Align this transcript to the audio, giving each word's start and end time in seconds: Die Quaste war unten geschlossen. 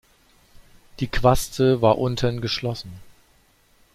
Die 0.99 1.05
Quaste 1.07 1.83
war 1.83 1.99
unten 1.99 2.41
geschlossen. 2.41 2.91